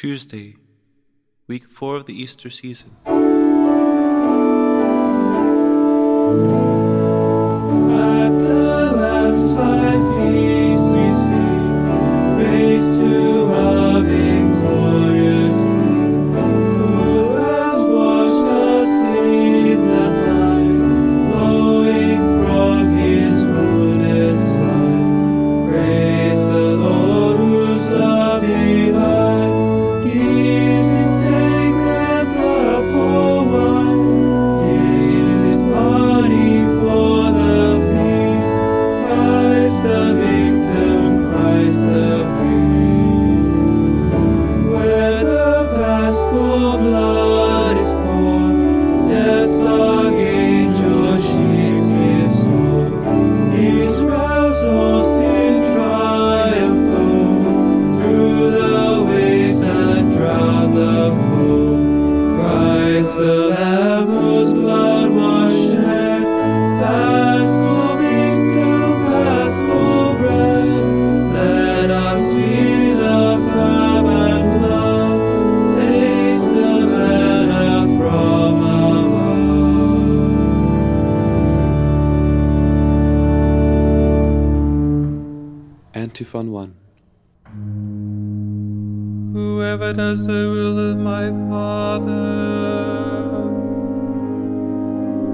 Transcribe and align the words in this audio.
Tuesday, 0.00 0.56
week 1.46 1.68
four 1.68 1.96
of 1.96 2.06
the 2.06 2.14
Easter 2.14 2.48
season. 2.48 2.96
the 39.82 40.29
Motive 86.20 86.34
1 86.34 86.74
Whoever 89.32 89.94
does 89.94 90.26
the 90.26 90.50
will 90.52 90.78
of 90.90 90.98
my 90.98 91.30
Father 91.48 92.20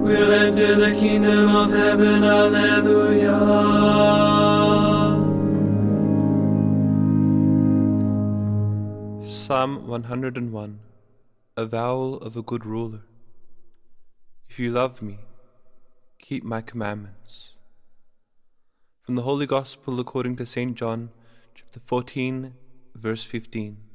will 0.04 0.32
enter 0.32 0.76
the 0.76 0.92
kingdom 0.92 1.48
of 1.56 1.72
heaven. 1.72 2.22
Alleluia. 2.22 3.40
Psalm 9.26 9.88
101 9.88 10.78
A 11.56 11.66
Vowel 11.66 12.18
of 12.18 12.36
a 12.36 12.42
Good 12.42 12.64
Ruler. 12.64 13.02
If 14.48 14.60
you 14.60 14.70
love 14.70 15.02
me, 15.02 15.18
keep 16.20 16.44
my 16.44 16.60
commandments. 16.60 17.55
From 19.06 19.14
the 19.14 19.22
Holy 19.22 19.46
Gospel 19.46 20.00
according 20.00 20.34
to 20.34 20.46
St. 20.46 20.74
John, 20.74 21.10
chapter 21.54 21.78
14, 21.78 22.54
verse 22.96 23.22
15. 23.22 23.85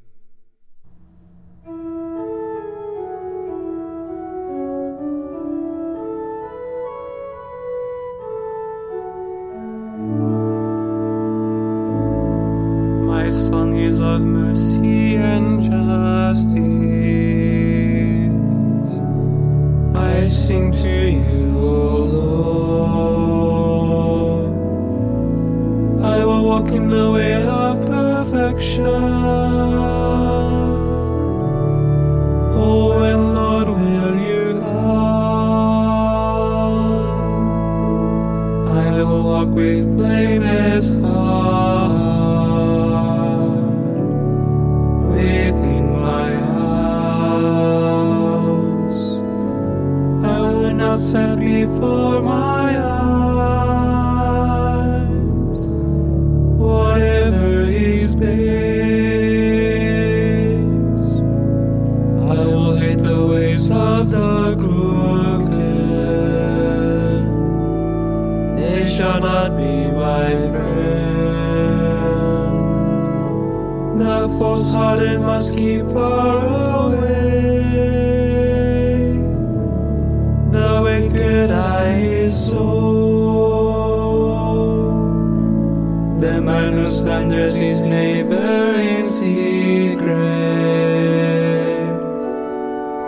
plunders 87.31 87.55
his 87.55 87.79
neighbor 87.79 88.75
in 88.75 89.03
secret. 89.03 90.11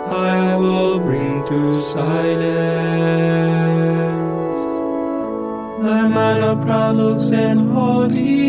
I 0.08 0.56
will 0.56 0.98
bring 0.98 1.44
to 1.46 1.74
silence 1.74 2.14
the 5.82 6.08
man 6.08 6.42
of 6.42 6.62
proud 6.62 6.96
looks 6.96 7.30
and 7.32 7.70
haughty 7.70 8.43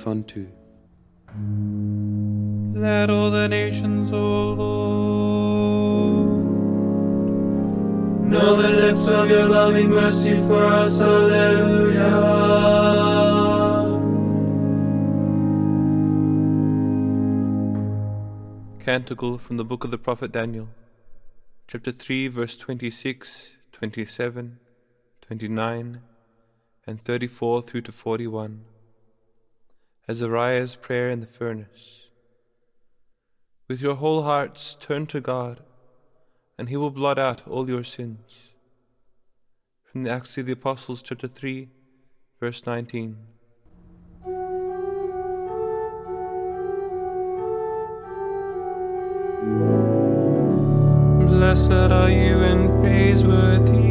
Antiphon 0.00 0.24
2 0.24 0.48
Let 2.80 3.10
all 3.10 3.30
the 3.30 3.48
nations, 3.48 4.10
O 4.12 4.52
Lord, 4.54 6.28
know 8.30 8.56
the 8.56 8.76
depths 8.80 9.08
of 9.08 9.28
your 9.28 9.44
loving 9.44 9.90
mercy 9.90 10.36
for 10.46 10.64
us. 10.64 11.02
Alleluia. 11.02 12.38
Canticle 18.82 19.36
from 19.36 19.58
the 19.58 19.64
book 19.64 19.84
of 19.84 19.90
the 19.90 19.98
prophet 19.98 20.32
Daniel, 20.32 20.68
chapter 21.68 21.92
3, 21.92 22.28
verse 22.28 22.56
26, 22.56 23.50
27, 23.72 24.58
29, 25.20 26.00
and 26.86 27.04
34 27.04 27.60
through 27.62 27.82
to 27.82 27.92
41. 27.92 28.64
Azariah's 30.10 30.74
prayer 30.74 31.08
in 31.08 31.20
the 31.20 31.26
furnace. 31.26 32.08
With 33.68 33.80
your 33.80 33.94
whole 33.94 34.24
hearts 34.24 34.76
turn 34.80 35.06
to 35.06 35.20
God, 35.20 35.60
and 36.58 36.68
He 36.68 36.76
will 36.76 36.90
blot 36.90 37.16
out 37.16 37.46
all 37.46 37.68
your 37.68 37.84
sins. 37.84 38.50
From 39.84 40.02
the 40.02 40.10
Acts 40.10 40.36
of 40.36 40.46
the 40.46 40.52
Apostles, 40.52 41.04
chapter 41.04 41.28
3, 41.28 41.68
verse 42.40 42.66
19. 42.66 43.18
Blessed 51.28 51.70
are 51.70 52.10
you 52.10 52.40
and 52.40 52.82
praiseworthy. 52.82 53.89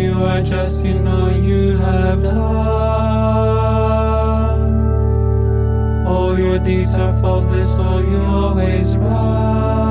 You 0.00 0.24
are 0.24 0.42
just 0.42 0.84
in 0.84 1.06
all 1.06 1.30
you 1.30 1.76
have 1.76 2.22
done. 2.22 2.40
All 6.06 6.38
your 6.38 6.58
deeds 6.58 6.94
are 6.94 7.12
faultless, 7.20 7.70
all 7.78 8.02
your 8.02 8.54
ways 8.54 8.96
right, 8.96 9.90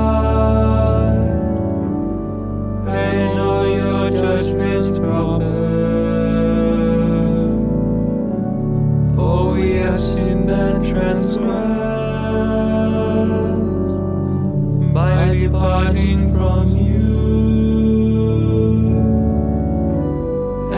and 2.88 3.38
all 3.38 3.66
your 3.68 4.10
judgments 4.10 4.98
proper. 4.98 5.56
For 9.14 9.52
we 9.52 9.72
have 9.82 10.00
sinned 10.00 10.50
and 10.50 10.84
transgressed 10.84 11.40
by 14.92 15.34
departing 15.34 16.32
from 16.34 16.76
you, 16.76 16.79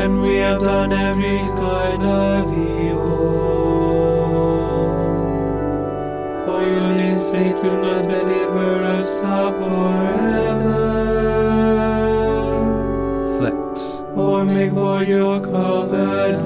and 0.02 0.20
we 0.20 0.34
have 0.34 0.60
done 0.60 0.93
every 0.93 1.38
kind 1.64 2.02
of 2.02 2.52
evil. 2.52 3.22
For 6.44 6.60
your 6.66 6.94
name's 7.00 7.22
sake, 7.31 7.60
do 7.60 7.70
not 7.70 8.02
deliver 8.08 8.82
us 8.96 9.22
up 9.22 9.54
forever, 9.62 10.82
Flex. 13.38 13.81
or 14.16 14.44
make 14.44 14.72
void 14.72 15.06
your 15.06 15.40
covenant. 15.40 16.43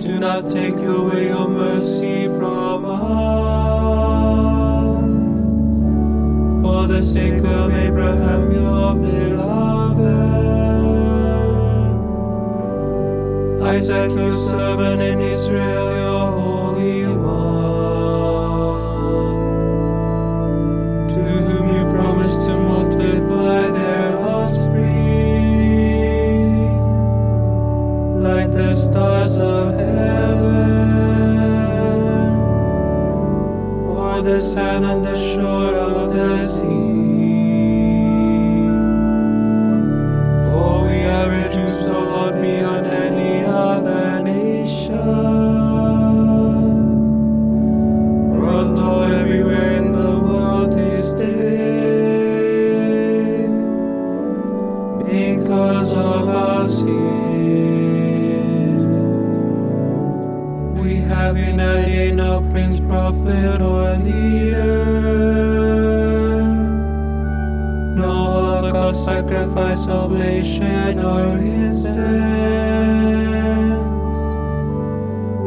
Do 0.00 0.18
not 0.18 0.46
take 0.46 0.76
away 0.76 1.28
your 1.28 1.48
mercy 1.48 2.28
from 2.38 2.86
us, 2.86 3.02
for 6.62 6.86
the 6.86 7.02
sake 7.02 7.44
of 7.44 7.74
Abraham, 7.74 8.50
your 8.52 8.94
beloved. 8.94 9.35
Isaac, 13.76 14.10
your 14.12 14.38
servant, 14.38 15.02
and 15.02 15.20
Israel, 15.20 15.88
your 16.02 16.32
holy 16.40 17.04
one, 17.04 17.58
to 21.12 21.20
whom 21.46 21.64
you 21.76 21.84
promised 21.94 22.40
to 22.46 22.56
multiply 22.56 23.70
their 23.70 24.16
offspring, 24.16 25.02
like 28.22 28.50
the 28.50 28.74
stars 28.74 29.42
of 29.42 29.74
heaven, 29.74 31.10
or 33.94 34.22
the 34.22 34.40
sand 34.40 34.86
on 34.86 35.02
the 35.02 35.16
shore 35.34 35.74
of 35.74 36.14
the 36.14 36.44
sea. 36.46 36.64
For 40.48 40.82
we 40.88 41.04
are 41.04 41.28
reduced, 41.28 41.95
oblation, 69.96 70.98
or 70.98 71.38
incense. 71.38 71.96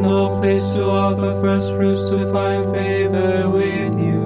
No 0.06 0.38
place 0.40 0.66
to 0.74 0.82
offer 0.84 1.30
first 1.40 1.68
fruits 1.74 2.04
to 2.10 2.18
find 2.32 2.62
favor 2.74 3.48
with 3.48 3.94
you. 4.06 4.20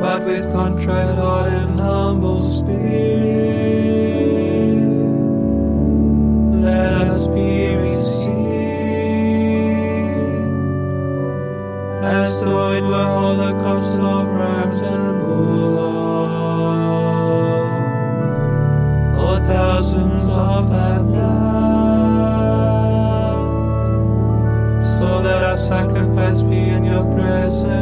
But 0.00 0.20
with 0.24 0.44
contrite 0.52 1.14
heart 1.14 1.52
and 1.52 1.80
humble 1.80 2.40
spirit, 2.40 3.35
as 12.06 12.40
though 12.40 12.72
it 12.72 12.82
were 12.82 13.08
holocausts 13.16 13.96
of 13.96 14.26
rams 14.28 14.80
and 14.80 15.20
bullocks, 15.22 16.06
or 19.24 19.36
thousands 19.46 20.26
of 20.28 20.68
fat 20.70 21.06
so 24.98 25.18
let 25.18 25.42
our 25.42 25.56
sacrifice 25.56 26.42
be 26.42 26.60
in 26.76 26.84
your 26.84 27.04
presence 27.14 27.75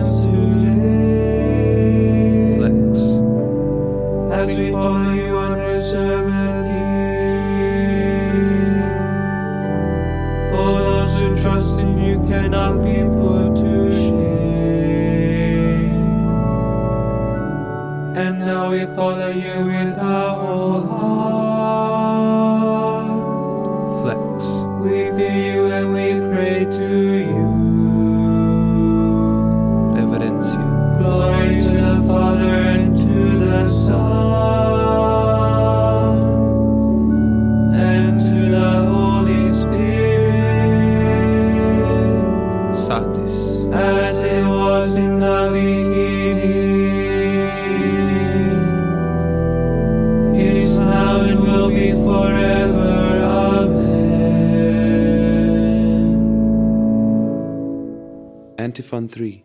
3. 59.09 59.45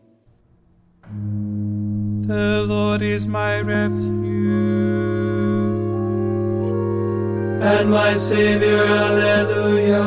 The 2.21 2.65
Lord 2.67 3.01
is 3.01 3.27
my 3.27 3.61
refuge 3.61 4.19
and 7.61 7.89
my 7.89 8.13
Savior, 8.13 8.83
Alleluia. 8.85 10.03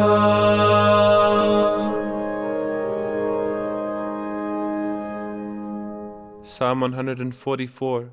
Psalm 6.45 6.81
144, 6.81 8.11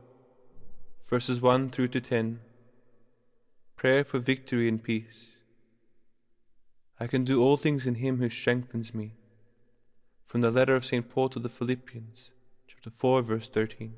verses 1.10 1.39
1 1.39 1.69
through 1.69 1.88
to 1.89 2.01
10. 2.01 2.39
Prayer 3.77 4.03
for 4.03 4.19
victory 4.19 4.67
and 4.67 4.84
peace. 4.84 5.27
I 7.00 7.08
can 7.08 7.24
do 7.24 7.41
all 7.41 7.55
things 7.55 7.86
in 7.86 7.96
Him 7.96 8.17
who 8.17 8.29
strengthens 8.29 8.93
me. 8.93 9.13
From 10.29 10.41
the 10.41 10.51
letter 10.51 10.75
of 10.75 10.86
St. 10.86 11.09
Paul 11.09 11.29
to 11.29 11.39
the 11.39 11.50
Philippians, 11.50 12.29
chapter 12.67 12.91
4, 12.95 13.24
verse 13.24 13.50
13. 13.50 13.95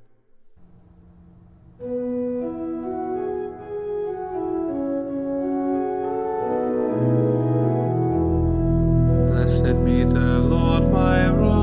Blessed 9.27 9.83
be 9.83 10.05
the 10.05 10.39
Lord 10.39 10.89
my 10.89 11.27
rock, 11.27 11.57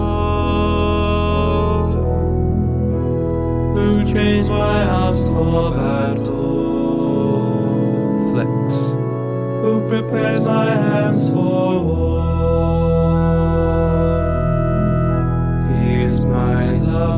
who 3.75 4.05
trains 4.13 4.51
my 4.51 4.85
house 4.85 5.29
for 5.29 5.71
battle, 5.71 6.27
flex, 8.35 8.75
who 9.63 9.81
prepares 9.89 10.45
my 10.45 10.67
hands 10.67 11.25
for 11.31 11.83
war. 11.83 12.19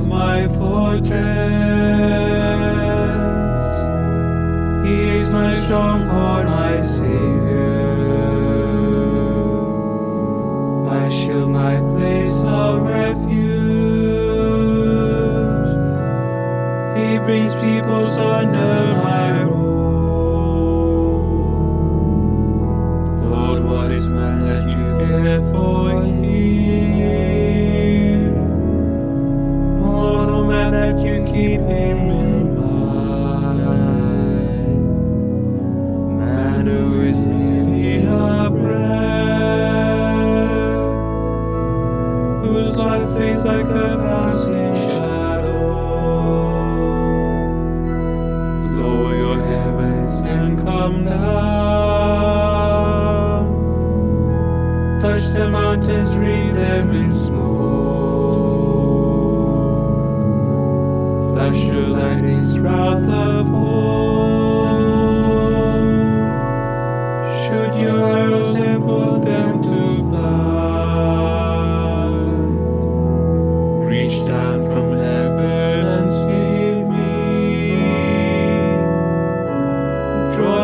My 0.07 0.49
fortress. 0.49 1.11
He 4.87 4.97
is 5.19 5.26
my 5.33 5.52
stronghold, 5.64 6.47
my 6.47 6.80
Savior. 6.80 7.80
My 10.90 11.09
shield, 11.09 11.50
my 11.50 11.76
place 11.95 12.42
of 12.42 12.83
refuge. 12.83 13.40
He 16.99 17.19
brings 17.19 17.54
peoples 17.54 18.16
under 18.19 18.95
my 19.04 19.42
rule. 19.42 19.71
Lord, 23.30 23.64
what 23.64 23.90
is 23.90 24.11
man 24.11 24.40
that 24.49 24.69
you 24.71 24.87
care 25.07 25.40
for 25.52 25.79
keep 31.32 31.60
him 31.60 32.10
in 32.10 32.58
mind. 32.58 33.76
Man 36.18 36.66
who 36.66 37.02
is 37.02 37.25
merely 37.25 37.99
a 38.04 38.50
breath, 38.50 39.30
whose 42.44 42.75
life 42.76 43.16
fades 43.16 43.44
like 43.44 43.66
a 43.66 43.96
passing 43.96 44.69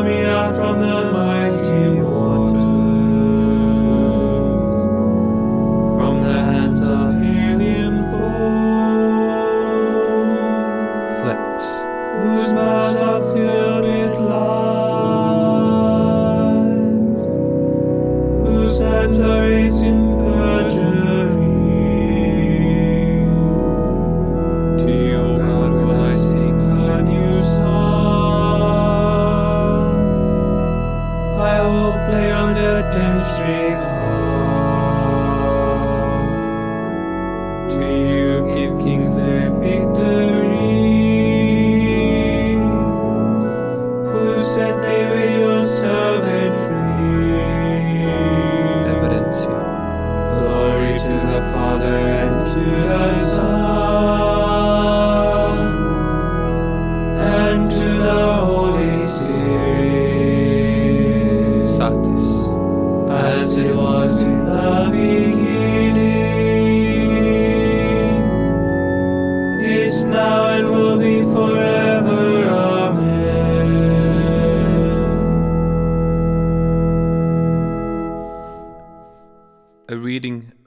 me 0.07 0.25
out 0.25 0.55
from 0.55 0.81
the 0.81 1.11
mighty 1.13 2.01
waters, 2.01 2.26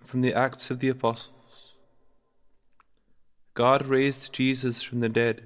from 0.10 0.22
the 0.22 0.34
Acts 0.34 0.72
of 0.72 0.80
the 0.80 0.90
Apostles. 0.90 1.76
God 3.54 3.86
raised 3.86 4.34
Jesus 4.34 4.82
from 4.82 5.02
the 5.02 5.08
dead, 5.08 5.44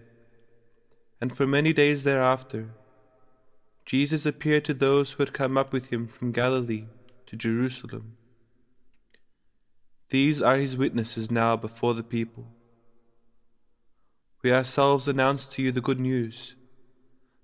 and 1.19 1.35
for 1.35 1.45
many 1.45 1.73
days 1.73 2.05
thereafter, 2.05 2.69
Jesus 3.85 4.25
appeared 4.25 4.63
to 4.63 4.73
those 4.73 5.11
who 5.11 5.23
had 5.23 5.33
come 5.33 5.57
up 5.57 5.73
with 5.73 5.87
him 5.87 6.07
from 6.07 6.31
Galilee 6.31 6.85
to 7.25 7.35
Jerusalem. 7.35 8.15
These 10.11 10.41
are 10.41 10.55
his 10.55 10.77
witnesses 10.77 11.29
now 11.29 11.57
before 11.57 11.93
the 11.93 12.09
people. 12.17 12.47
We 14.41 14.53
ourselves 14.53 15.09
announce 15.09 15.45
to 15.47 15.61
you 15.61 15.73
the 15.73 15.81
good 15.81 15.99
news 15.99 16.55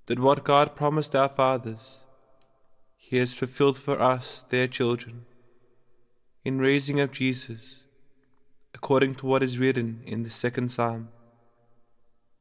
that 0.06 0.20
what 0.20 0.46
God 0.46 0.74
promised 0.74 1.14
our 1.18 1.28
fathers, 1.28 1.98
he 2.96 3.18
has 3.18 3.34
fulfilled 3.34 3.78
for 3.78 4.02
us, 4.02 4.46
their 4.50 4.68
children, 4.68 5.26
in 6.44 6.60
raising 6.60 7.02
up 7.02 7.12
Jesus, 7.12 7.84
according 8.74 9.16
to 9.16 9.26
what 9.26 9.44
is 9.44 9.60
written 9.60 10.02
in 10.06 10.24
the 10.24 10.30
second 10.30 10.70
psalm 10.70 11.10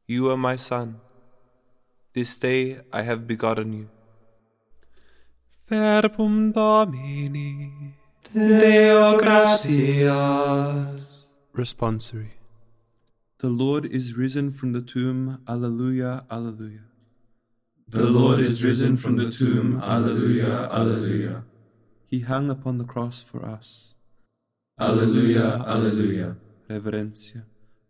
You 0.07 0.31
are 0.31 0.37
my 0.37 0.57
son, 0.57 1.01
this 2.15 2.39
day 2.39 2.81
I 2.93 3.03
have 3.03 3.27
begotten 3.27 3.73
you. 3.73 3.89
Verbum 5.69 6.53
Domini, 6.53 7.95
Deo 8.33 9.19
gratias. 9.19 11.07
Responsory. 11.55 12.31
The 13.39 13.49
Lord 13.49 13.85
is 13.85 14.15
risen 14.15 14.51
from 14.51 14.73
the 14.73 14.81
tomb. 14.81 15.41
Alleluia, 15.47 16.25
alleluia. 16.31 16.85
The 17.89 18.05
Lord 18.05 18.41
is 18.41 18.65
risen 18.65 18.97
from 18.97 19.17
the 19.17 19.31
tomb. 19.31 19.81
Alleluia, 19.83 20.69
alleluia. 20.71 21.45
He 22.11 22.21
hung 22.21 22.49
upon 22.49 22.79
the 22.79 22.85
cross 22.85 23.23
for 23.23 23.45
us. 23.45 23.93
Alleluia, 24.81 25.63
alleluia. 25.67 26.37
Reverencia. 26.71 27.43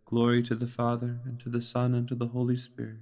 Glory 0.05 0.43
to 0.43 0.55
the 0.55 0.67
Father, 0.67 1.19
and 1.23 1.39
to 1.39 1.47
the 1.47 1.61
Son, 1.61 1.95
and 1.95 2.05
to 2.09 2.15
the 2.15 2.27
Holy 2.27 2.57
Spirit. 2.57 2.97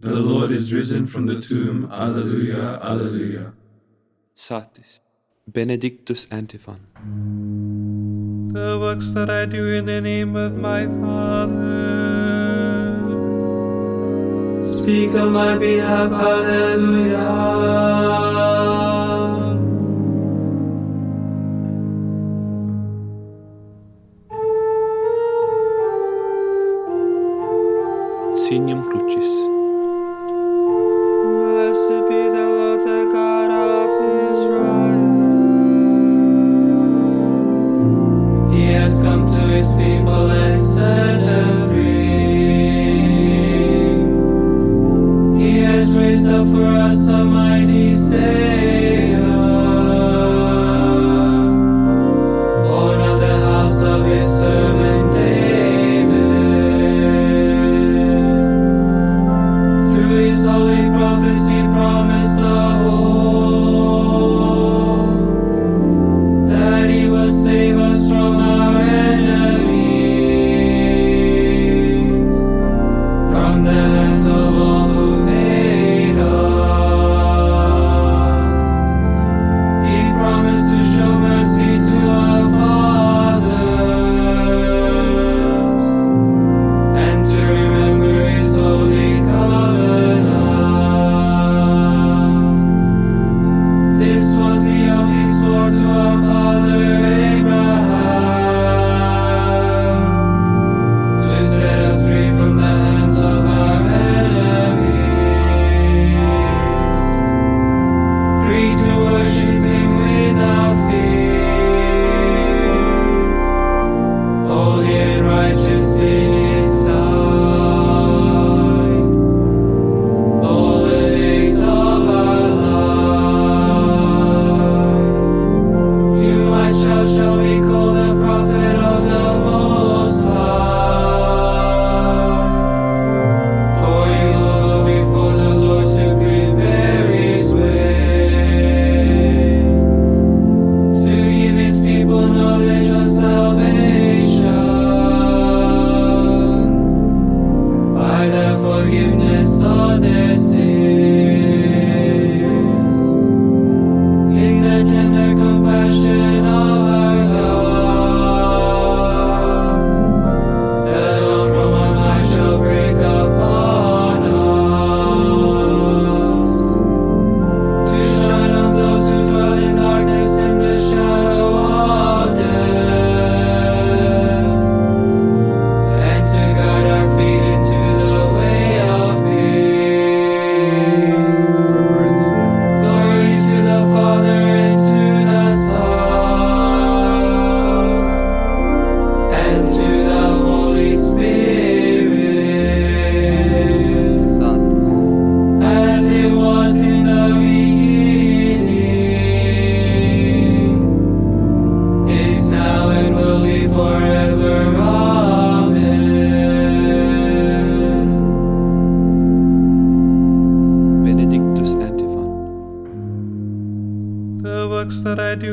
The 0.00 0.14
Lord 0.14 0.50
is 0.52 0.72
risen 0.72 1.06
from 1.06 1.26
the 1.26 1.42
tomb. 1.42 1.90
Alleluia, 1.92 2.80
alleluia. 2.82 3.52
Satis. 4.34 5.00
Benedictus 5.46 6.26
antiphon. 6.30 6.80
The 8.54 8.78
works 8.80 9.10
that 9.10 9.28
I 9.28 9.44
do 9.44 9.74
in 9.74 9.84
the 9.84 10.00
name 10.00 10.36
of 10.36 10.56
my 10.56 10.86
Father, 10.86 11.66
Speak 14.80 15.14
on 15.14 15.32
my 15.32 15.58
behalf, 15.58 16.10
hallelujah. 16.10 17.16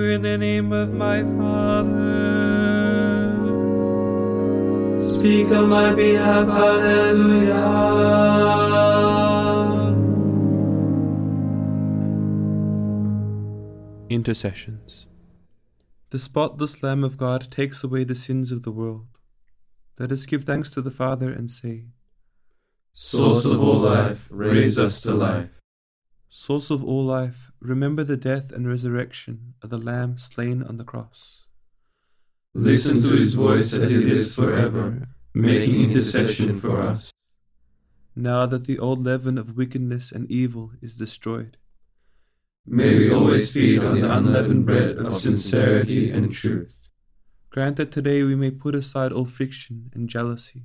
That 0.03 0.11
in 0.11 0.21
the 0.21 0.37
name 0.37 0.71
of 0.73 0.93
my 0.93 1.23
Father, 1.23 1.93
speak 5.17 5.47
on 5.51 5.69
my 5.69 5.93
behalf. 5.95 6.47
Hallelujah. 6.47 7.53
Intercessions. 14.09 15.07
The 16.09 16.19
spotless 16.19 16.83
Lamb 16.83 17.03
of 17.03 17.17
God 17.17 17.49
takes 17.49 17.83
away 17.83 18.03
the 18.03 18.15
sins 18.15 18.51
of 18.51 18.63
the 18.63 18.71
world. 18.71 19.07
Let 19.97 20.11
us 20.11 20.25
give 20.25 20.43
thanks 20.43 20.69
to 20.71 20.81
the 20.81 20.91
Father 20.91 21.29
and 21.29 21.49
say, 21.49 21.85
Source 22.91 23.45
of 23.45 23.63
all 23.63 23.79
life, 23.79 24.27
raise 24.29 24.77
us 24.77 25.01
to 25.01 25.13
life. 25.13 25.62
Source 26.35 26.71
of 26.71 26.83
all 26.83 27.05
life, 27.05 27.51
remember 27.59 28.03
the 28.03 28.17
death 28.17 28.51
and 28.51 28.67
resurrection 28.67 29.53
of 29.61 29.69
the 29.69 29.77
Lamb 29.77 30.17
slain 30.17 30.63
on 30.63 30.77
the 30.77 30.83
cross. 30.83 31.43
Listen 32.55 32.99
to 33.01 33.09
his 33.15 33.35
voice 33.35 33.71
as 33.71 33.87
he 33.91 33.97
lives 33.97 34.33
forever, 34.33 35.09
making 35.35 35.79
intercession 35.79 36.59
for 36.59 36.81
us. 36.81 37.11
Now 38.15 38.47
that 38.47 38.65
the 38.65 38.79
old 38.79 39.05
leaven 39.05 39.37
of 39.37 39.55
wickedness 39.55 40.11
and 40.11 40.29
evil 40.29 40.71
is 40.81 40.97
destroyed, 40.97 41.57
May 42.65 42.97
we 42.97 43.13
always 43.13 43.53
feed 43.53 43.83
on 43.83 44.01
the 44.01 44.11
unleavened 44.11 44.65
bread 44.65 44.97
of 44.97 45.17
sincerity 45.19 46.09
and 46.09 46.31
truth, 46.31 46.73
grant 47.51 47.77
that 47.77 47.91
today 47.91 48.23
we 48.23 48.35
may 48.35 48.49
put 48.49 48.73
aside 48.73 49.11
all 49.11 49.25
friction 49.25 49.91
and 49.93 50.09
jealousy. 50.09 50.63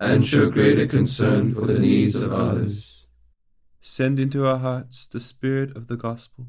and 0.00 0.26
show 0.26 0.48
greater 0.48 0.86
concern 0.86 1.52
for 1.52 1.66
the 1.66 1.78
needs 1.78 2.14
of 2.14 2.32
others, 2.32 2.99
Send 3.80 4.20
into 4.20 4.46
our 4.46 4.58
hearts 4.58 5.06
the 5.06 5.20
Spirit 5.20 5.76
of 5.76 5.88
the 5.88 5.96
gospel. 5.96 6.46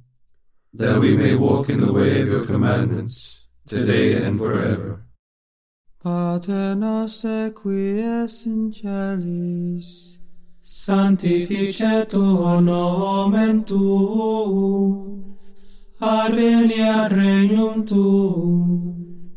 that 0.74 1.00
we 1.00 1.18
may 1.18 1.36
walk 1.36 1.70
in 1.70 1.82
the 1.82 1.92
way 1.92 2.22
of 2.22 2.28
your 2.28 2.46
commandments, 2.46 3.42
today 3.66 4.14
and 4.14 4.38
forever. 4.38 5.04
Pater 6.02 6.76
noster 6.76 7.52
qui 7.52 8.00
es 8.00 8.46
in 8.46 8.72
celis, 8.72 10.18
sanctificetur 10.64 12.62
nomen 12.64 13.66
tuum, 13.66 15.38
adveniat 16.00 17.12
regnum 17.12 17.86
tuum, 17.86 19.32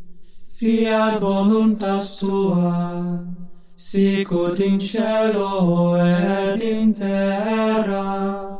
fiat 0.52 1.20
voluntas 1.20 2.18
tua, 2.20 3.33
sicut 3.76 4.60
in 4.60 4.78
cielo 4.78 5.96
et 5.96 6.60
in 6.60 6.94
terra. 6.94 8.58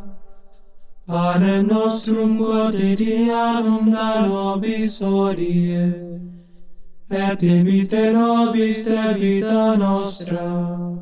Panem 1.07 1.66
nostrum 1.66 2.38
quotidianum 2.38 3.92
da 3.92 4.27
nobis 4.27 5.03
odie, 5.03 5.92
et 7.11 7.42
imite 7.42 8.12
nobis 8.12 8.85
de 8.85 9.14
vita 9.14 9.77
nostra, 9.77 10.98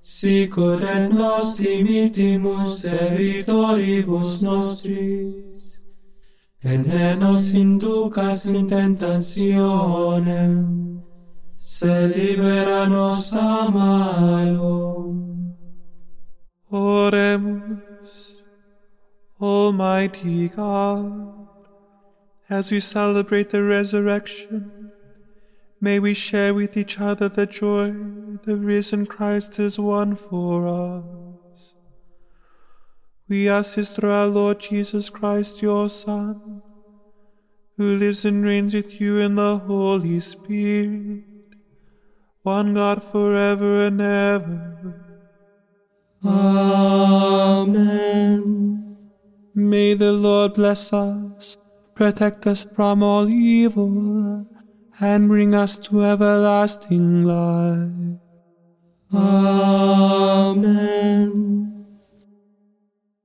sicut 0.00 0.82
et 0.82 1.12
nos 1.12 1.56
dimitimus 1.56 2.84
evitoribus 2.84 4.40
nostris, 4.40 5.78
et 6.62 6.86
ne 6.86 7.16
nos 7.16 7.54
inducas 7.54 8.46
in 8.46 8.68
tentationem, 8.68 10.93
se 11.66 12.08
libera 12.08 12.86
nos 12.86 13.34
a 13.34 13.70
malo. 13.70 15.14
Oremus, 16.70 18.42
Almighty 19.40 20.48
God, 20.48 21.48
as 22.50 22.70
we 22.70 22.80
celebrate 22.80 23.48
the 23.48 23.62
resurrection, 23.62 24.92
may 25.80 25.98
we 25.98 26.12
share 26.12 26.52
with 26.52 26.76
each 26.76 27.00
other 27.00 27.30
the 27.30 27.46
joy 27.46 27.94
the 28.44 28.56
risen 28.56 29.06
Christ 29.06 29.56
has 29.56 29.78
won 29.78 30.16
for 30.16 30.68
us. 30.68 31.04
We 33.26 33.48
ask 33.48 33.76
this 33.76 33.96
through 33.96 34.10
our 34.10 34.26
Lord 34.26 34.60
Jesus 34.60 35.08
Christ, 35.08 35.62
your 35.62 35.88
Son, 35.88 36.60
who 37.78 37.96
lives 37.96 38.26
and 38.26 38.44
reigns 38.44 38.74
with 38.74 39.00
you 39.00 39.16
in 39.16 39.36
the 39.36 39.56
Holy 39.56 40.20
Spirit, 40.20 41.33
one 42.44 42.74
God 42.74 43.02
forever 43.02 43.86
and 43.86 44.00
ever. 44.00 44.94
Amen. 46.22 47.74
May 49.54 49.94
the 49.94 50.12
Lord 50.12 50.54
bless 50.54 50.92
us, 50.92 51.56
protect 51.94 52.46
us 52.46 52.66
from 52.74 53.02
all 53.02 53.28
evil, 53.30 54.46
and 55.00 55.28
bring 55.28 55.54
us 55.54 55.78
to 55.78 56.04
everlasting 56.04 57.24
life. 57.24 58.20
Amen. 59.14 60.54